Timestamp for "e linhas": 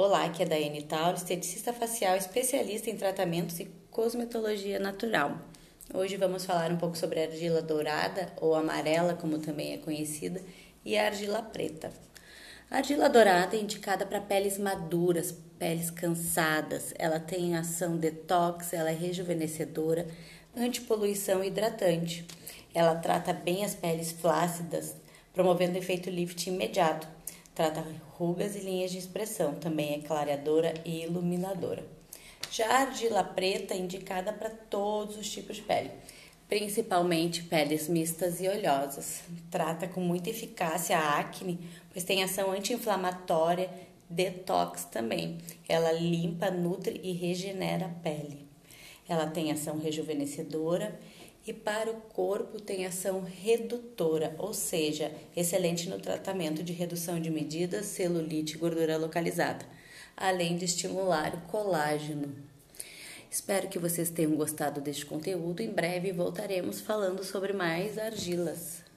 28.54-28.92